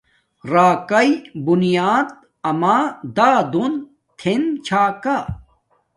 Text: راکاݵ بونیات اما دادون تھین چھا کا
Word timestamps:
راکاݵ 0.53 1.09
بونیات 1.45 2.09
اما 2.49 2.77
دادون 3.17 3.73
تھین 4.19 4.43
چھا 4.65 4.83
کا 5.03 5.17